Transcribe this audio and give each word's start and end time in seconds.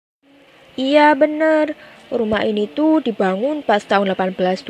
Iya 0.75 1.15
bener, 1.15 1.79
rumah 2.13 2.45
ini 2.45 2.69
tuh 2.69 3.01
dibangun 3.01 3.65
pas 3.65 3.81
tahun 3.81 4.13
1825. 4.13 4.69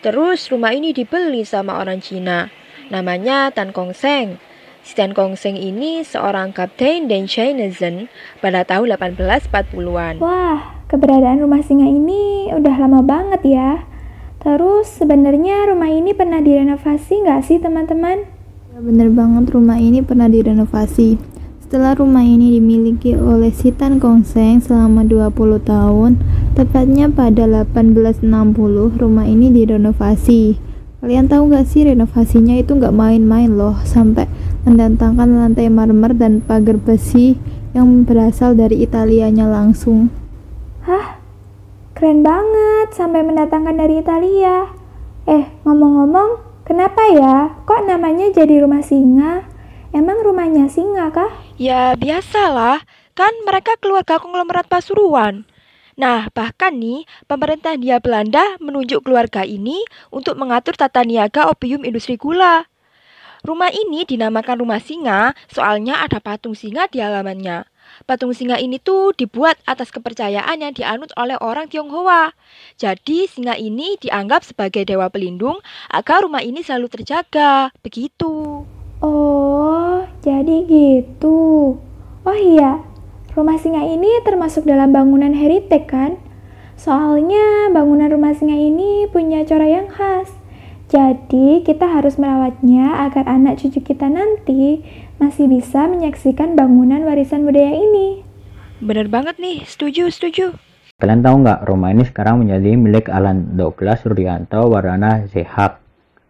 Terus 0.00 0.38
rumah 0.52 0.72
ini 0.72 0.92
dibeli 0.92 1.44
sama 1.44 1.80
orang 1.80 2.00
Cina 2.00 2.52
namanya 2.90 3.48
Tan 3.54 3.70
Kong 3.72 3.94
Seng. 3.96 4.36
Si 4.82 4.92
Tan 4.98 5.14
Kong 5.14 5.38
Seng 5.38 5.56
ini 5.56 6.02
seorang 6.02 6.50
kapten 6.50 7.06
dan 7.06 7.30
Chinesen 7.30 8.10
pada 8.42 8.66
tahun 8.66 8.96
1840-an. 8.98 10.18
Wah, 10.18 10.82
keberadaan 10.90 11.40
rumah 11.40 11.62
singa 11.62 11.86
ini 11.86 12.50
udah 12.50 12.74
lama 12.76 13.00
banget 13.00 13.40
ya. 13.46 13.70
Terus 14.40 14.88
sebenarnya 14.88 15.68
rumah 15.68 15.92
ini 15.92 16.16
pernah 16.16 16.40
direnovasi 16.40 17.22
nggak 17.22 17.40
sih 17.44 17.60
teman-teman? 17.60 18.24
Ya, 18.72 18.78
bener 18.80 19.12
banget 19.12 19.52
rumah 19.52 19.76
ini 19.76 20.00
pernah 20.00 20.32
direnovasi. 20.32 21.29
Setelah 21.70 21.94
rumah 21.94 22.26
ini 22.26 22.58
dimiliki 22.58 23.14
oleh 23.14 23.54
si 23.54 23.70
Tan 23.70 24.02
Kong 24.02 24.26
Seng 24.26 24.58
selama 24.58 25.06
20 25.06 25.62
tahun, 25.62 26.18
tepatnya 26.58 27.06
pada 27.06 27.46
1860 27.46 28.26
rumah 28.98 29.22
ini 29.22 29.54
direnovasi. 29.54 30.58
Kalian 30.98 31.30
tahu 31.30 31.54
gak 31.54 31.70
sih 31.70 31.86
renovasinya 31.86 32.58
itu 32.58 32.74
gak 32.74 32.90
main-main 32.90 33.54
loh 33.54 33.78
Sampai 33.86 34.26
mendatangkan 34.66 35.30
lantai 35.30 35.70
marmer 35.70 36.10
dan 36.10 36.42
pagar 36.42 36.74
besi 36.74 37.38
yang 37.70 38.02
berasal 38.02 38.58
dari 38.58 38.82
Italianya 38.82 39.46
langsung 39.46 40.10
Hah? 40.82 41.22
Keren 41.94 42.26
banget 42.26 42.98
sampai 42.98 43.22
mendatangkan 43.22 43.78
dari 43.78 44.02
Italia 44.02 44.74
Eh, 45.30 45.46
ngomong-ngomong, 45.62 46.42
kenapa 46.66 47.00
ya? 47.14 47.62
Kok 47.62 47.86
namanya 47.86 48.26
jadi 48.34 48.58
rumah 48.58 48.82
singa? 48.82 49.49
Emang 49.90 50.22
rumahnya 50.22 50.70
singa 50.70 51.10
kah? 51.10 51.34
Ya 51.58 51.98
biasalah, 51.98 52.86
kan 53.18 53.34
mereka 53.42 53.74
keluarga 53.82 54.22
konglomerat 54.22 54.70
Pasuruan 54.70 55.42
Nah, 55.98 56.30
bahkan 56.32 56.78
nih, 56.78 57.04
pemerintah 57.26 57.76
Hindia 57.76 58.00
Belanda 58.00 58.56
menunjuk 58.56 59.04
keluarga 59.04 59.44
ini 59.44 59.82
untuk 60.08 60.38
mengatur 60.38 60.72
tata 60.72 61.04
niaga 61.04 61.50
opium 61.50 61.84
industri 61.84 62.16
gula. 62.16 62.70
Rumah 63.44 63.68
ini 63.74 64.08
dinamakan 64.08 64.64
rumah 64.64 64.80
singa 64.80 65.36
soalnya 65.48 66.00
ada 66.00 66.16
patung 66.22 66.56
singa 66.56 66.88
di 66.88 67.04
halamannya. 67.04 67.68
Patung 68.08 68.32
singa 68.32 68.56
ini 68.62 68.80
tuh 68.80 69.12
dibuat 69.12 69.60
atas 69.66 69.92
kepercayaan 69.92 70.62
yang 70.62 70.72
dianut 70.72 71.12
oleh 71.18 71.36
orang 71.42 71.66
Tionghoa. 71.66 72.32
Jadi 72.78 73.26
singa 73.26 73.58
ini 73.58 73.98
dianggap 74.00 74.46
sebagai 74.46 74.86
dewa 74.86 75.10
pelindung 75.12 75.58
agar 75.92 76.24
rumah 76.24 76.40
ini 76.40 76.62
selalu 76.62 76.88
terjaga. 77.00 77.74
Begitu. 77.84 78.64
Oh, 79.00 79.49
jadi 80.30 80.56
gitu. 80.70 81.74
Oh 82.20 82.38
iya, 82.38 82.78
Rumah 83.30 83.62
singa 83.62 83.86
ini 83.86 84.10
termasuk 84.26 84.66
dalam 84.66 84.90
bangunan 84.90 85.30
heritage 85.30 85.86
kan? 85.86 86.18
Soalnya 86.74 87.70
bangunan 87.70 88.10
rumah 88.10 88.34
singa 88.34 88.58
ini 88.58 89.06
punya 89.06 89.46
cara 89.46 89.70
yang 89.70 89.86
khas. 89.86 90.34
Jadi 90.90 91.62
kita 91.62 91.86
harus 91.86 92.18
merawatnya 92.18 93.06
agar 93.06 93.30
anak 93.30 93.62
cucu 93.62 93.86
kita 93.86 94.10
nanti 94.10 94.82
masih 95.22 95.46
bisa 95.46 95.86
menyaksikan 95.86 96.58
bangunan 96.58 97.06
warisan 97.06 97.46
budaya 97.46 97.70
ini. 97.70 98.26
Bener 98.82 99.06
banget 99.06 99.38
nih, 99.38 99.62
setuju, 99.62 100.10
setuju. 100.10 100.58
Kalian 100.98 101.22
tahu 101.22 101.46
nggak 101.46 101.70
rumah 101.70 101.94
ini 101.94 102.02
sekarang 102.10 102.42
menjadi 102.42 102.74
milik 102.74 103.06
Alan 103.14 103.54
Douglas 103.54 104.02
Suryanto 104.02 104.66
Warana 104.66 105.22
Zehak 105.30 105.78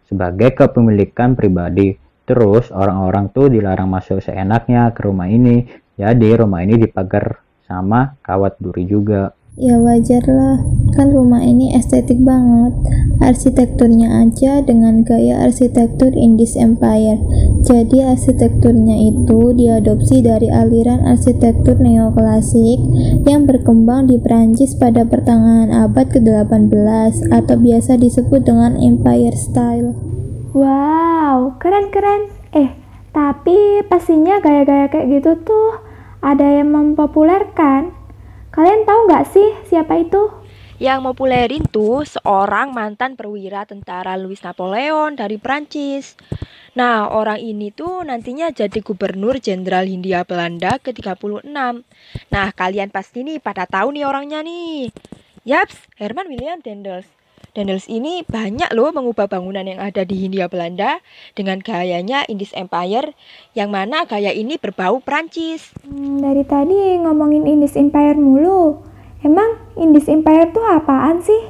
sebagai 0.04 0.52
kepemilikan 0.52 1.32
pribadi. 1.32 1.96
Terus 2.30 2.70
orang-orang 2.70 3.34
tuh 3.34 3.50
dilarang 3.50 3.91
masuk 3.91 4.22
seenaknya 4.22 4.94
ke 4.94 5.02
rumah 5.02 5.26
ini 5.26 5.66
jadi 5.98 6.38
rumah 6.41 6.62
ini 6.62 6.78
dipagar 6.78 7.42
sama 7.66 8.16
kawat 8.22 8.56
duri 8.56 8.86
juga. 8.86 9.36
Ya 9.60 9.76
wajar 9.76 10.24
lah, 10.24 10.64
kan 10.96 11.12
rumah 11.12 11.44
ini 11.44 11.76
estetik 11.76 12.16
banget. 12.24 12.72
Arsitekturnya 13.20 14.24
aja 14.24 14.64
dengan 14.64 15.04
gaya 15.04 15.44
arsitektur 15.44 16.16
Indies 16.16 16.56
Empire. 16.56 17.20
Jadi 17.68 18.00
arsitekturnya 18.00 18.97
itu 18.97 19.52
diadopsi 19.52 20.24
dari 20.24 20.48
aliran 20.48 21.04
arsitektur 21.04 21.76
neoklasik 21.76 22.80
yang 23.28 23.44
berkembang 23.44 24.08
di 24.08 24.16
Prancis 24.16 24.72
pada 24.72 25.04
pertengahan 25.04 25.68
abad 25.68 26.08
ke-18 26.08 27.28
atau 27.28 27.56
biasa 27.60 28.00
disebut 28.00 28.41
dengan 28.48 28.80
Empire 28.80 29.36
Style. 29.36 30.09
Wow, 30.50 31.62
keren-keren. 31.62 32.26
Eh, 32.50 32.74
tapi 33.14 33.86
pastinya 33.86 34.42
gaya-gaya 34.42 34.90
kayak 34.90 35.06
gitu 35.06 35.38
tuh 35.46 35.78
ada 36.18 36.42
yang 36.42 36.74
mempopulerkan. 36.74 37.94
Kalian 38.50 38.82
tahu 38.82 39.06
nggak 39.06 39.30
sih 39.30 39.46
siapa 39.70 40.02
itu? 40.02 40.26
Yang 40.82 41.06
populerin 41.06 41.62
tuh 41.70 42.02
seorang 42.02 42.74
mantan 42.74 43.14
perwira 43.14 43.62
tentara 43.62 44.18
Louis 44.18 44.42
Napoleon 44.42 45.14
dari 45.14 45.38
Prancis. 45.38 46.18
Nah, 46.74 47.06
orang 47.14 47.38
ini 47.38 47.70
tuh 47.70 48.02
nantinya 48.02 48.50
jadi 48.50 48.82
gubernur 48.82 49.38
jenderal 49.38 49.86
Hindia 49.86 50.26
Belanda 50.26 50.82
ke-36. 50.82 51.46
Nah, 52.26 52.46
kalian 52.58 52.90
pasti 52.90 53.22
nih 53.22 53.38
pada 53.38 53.70
tahu 53.70 53.94
nih 53.94 54.02
orangnya 54.02 54.42
nih. 54.42 54.90
Yaps, 55.46 55.78
Herman 55.94 56.26
William 56.26 56.58
Dendels. 56.58 57.19
Daniels 57.50 57.90
ini 57.90 58.22
banyak 58.22 58.70
loh 58.78 58.94
mengubah 58.94 59.26
bangunan 59.26 59.66
yang 59.66 59.82
ada 59.82 60.06
di 60.06 60.22
Hindia 60.22 60.46
Belanda 60.46 61.02
dengan 61.34 61.58
gayanya 61.58 62.22
Indies 62.30 62.54
Empire 62.54 63.10
yang 63.58 63.74
mana 63.74 64.06
gaya 64.06 64.30
ini 64.30 64.54
berbau 64.54 65.02
Prancis. 65.02 65.74
Hmm, 65.82 66.22
dari 66.22 66.46
tadi 66.46 67.02
ngomongin 67.02 67.50
Indies 67.50 67.74
Empire 67.74 68.14
mulu. 68.14 68.78
Emang 69.26 69.58
Indies 69.74 70.06
Empire 70.06 70.54
itu 70.54 70.62
apaan 70.62 71.18
sih? 71.26 71.42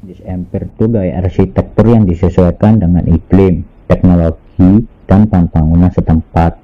Indies 0.00 0.24
Empire 0.24 0.72
itu 0.72 0.84
gaya 0.88 1.20
arsitektur 1.20 1.84
yang 1.84 2.08
disesuaikan 2.08 2.80
dengan 2.80 3.04
iklim, 3.12 3.68
teknologi, 3.92 4.88
dan 5.04 5.28
bangunan 5.28 5.92
setempat. 5.92 6.61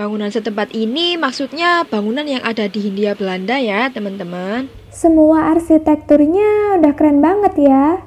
Bangunan 0.00 0.32
setempat 0.32 0.72
ini 0.72 1.20
maksudnya 1.20 1.84
bangunan 1.84 2.24
yang 2.24 2.40
ada 2.40 2.64
di 2.64 2.88
Hindia 2.88 3.12
Belanda 3.12 3.60
ya 3.60 3.92
teman-teman. 3.92 4.72
Semua 4.88 5.52
arsitekturnya 5.52 6.80
udah 6.80 6.96
keren 6.96 7.20
banget 7.20 7.68
ya. 7.68 8.00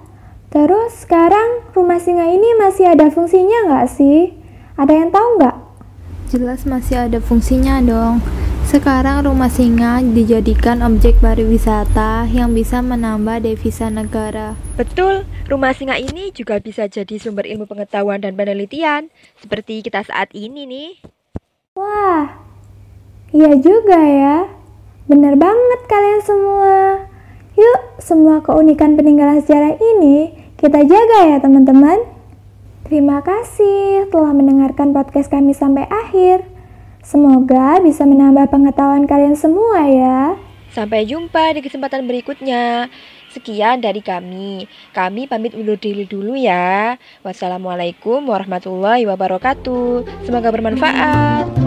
Terus 0.50 1.06
sekarang 1.06 1.62
rumah 1.78 2.02
singa 2.02 2.34
ini 2.34 2.58
masih 2.58 2.98
ada 2.98 3.14
fungsinya 3.14 3.70
nggak 3.70 3.88
sih? 3.94 4.34
Ada 4.74 4.90
yang 4.90 5.14
tahu 5.14 5.38
nggak? 5.38 5.58
Jelas 6.34 6.66
masih 6.66 6.98
ada 6.98 7.22
fungsinya 7.22 7.78
dong. 7.86 8.26
Sekarang 8.66 9.30
rumah 9.30 9.54
singa 9.54 10.02
dijadikan 10.02 10.82
objek 10.82 11.22
pariwisata 11.22 12.26
yang 12.26 12.58
bisa 12.58 12.82
menambah 12.82 13.46
devisa 13.46 13.94
negara. 13.94 14.58
Betul, 14.82 15.30
rumah 15.46 15.78
singa 15.78 16.02
ini 16.02 16.34
juga 16.34 16.58
bisa 16.58 16.90
jadi 16.90 17.22
sumber 17.22 17.46
ilmu 17.46 17.70
pengetahuan 17.70 18.18
dan 18.18 18.34
penelitian, 18.34 19.14
seperti 19.38 19.86
kita 19.86 20.02
saat 20.02 20.34
ini 20.34 20.66
nih. 20.66 21.22
Wah, 21.74 22.30
iya 23.34 23.58
juga 23.58 23.98
ya. 23.98 24.46
Benar 25.10 25.34
banget 25.42 25.82
kalian 25.90 26.22
semua. 26.22 27.10
Yuk, 27.58 27.98
semua 27.98 28.46
keunikan 28.46 28.94
peninggalan 28.94 29.42
sejarah 29.42 29.82
ini 29.82 30.38
kita 30.54 30.86
jaga 30.86 31.34
ya 31.34 31.42
teman-teman. 31.42 31.98
Terima 32.86 33.26
kasih 33.26 34.06
telah 34.14 34.38
mendengarkan 34.38 34.94
podcast 34.94 35.34
kami 35.34 35.58
sampai 35.58 35.90
akhir. 35.90 36.46
Semoga 37.02 37.82
bisa 37.82 38.06
menambah 38.06 38.54
pengetahuan 38.54 39.10
kalian 39.10 39.34
semua 39.34 39.82
ya. 39.90 40.38
Sampai 40.74 41.10
jumpa 41.10 41.58
di 41.58 41.66
kesempatan 41.66 42.06
berikutnya. 42.06 42.86
Sekian 43.34 43.82
dari 43.82 44.06
kami. 44.06 44.70
Kami 44.94 45.26
pamit 45.26 45.58
undur 45.58 45.78
diri 45.78 46.06
dulu 46.06 46.38
ya. 46.38 47.02
Wassalamualaikum 47.26 48.30
warahmatullahi 48.30 49.10
wabarakatuh. 49.10 50.06
Semoga 50.26 50.54
bermanfaat. 50.54 51.63